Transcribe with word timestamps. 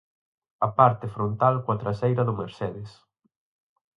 A 0.67 0.69
parte 0.79 1.05
frontal 1.15 1.55
coa 1.63 1.79
traseira 1.83 2.23
do 2.27 2.37
Mercedes. 2.41 2.91